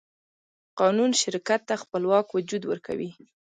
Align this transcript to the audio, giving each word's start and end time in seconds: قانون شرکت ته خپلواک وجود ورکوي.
قانون 0.79 1.11
شرکت 1.21 1.61
ته 1.67 1.75
خپلواک 1.83 2.25
وجود 2.35 2.63
ورکوي. 2.67 3.09